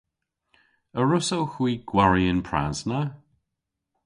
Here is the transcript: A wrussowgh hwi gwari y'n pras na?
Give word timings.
A 0.99 1.01
wrussowgh 1.05 1.55
hwi 1.57 1.71
gwari 1.89 2.23
y'n 2.31 2.39
pras 2.47 2.79
na? 2.89 3.01